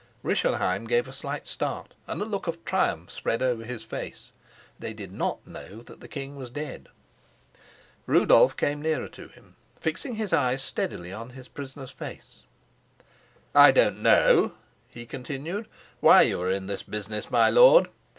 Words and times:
Rischenheim 0.23 0.85
gave 0.87 1.07
a 1.07 1.13
slight 1.13 1.45
start, 1.45 1.93
and 2.07 2.19
a 2.19 2.25
look 2.25 2.47
of 2.47 2.65
triumph 2.65 3.11
spread 3.11 3.43
over 3.43 3.63
his 3.63 3.83
face. 3.83 4.31
They 4.79 4.93
did 4.95 5.11
not 5.13 5.45
know 5.45 5.83
that 5.83 5.99
the 5.99 6.07
king 6.07 6.35
was 6.35 6.49
dead. 6.49 6.89
Rudolf 8.07 8.57
came 8.57 8.81
nearer 8.81 9.09
to 9.09 9.27
him, 9.27 9.57
fixing 9.79 10.15
his 10.15 10.33
eyes 10.33 10.63
steadily 10.63 11.13
on 11.13 11.29
his 11.37 11.47
prisoner's 11.47 11.91
face. 11.91 12.45
"I 13.53 13.69
don't 13.71 14.01
know," 14.01 14.53
he 14.89 15.05
continued, 15.05 15.67
"why 15.99 16.23
you 16.23 16.41
are 16.41 16.49
in 16.49 16.65
this 16.65 16.81
business, 16.81 17.29
my 17.29 17.51
lord. 17.51 17.87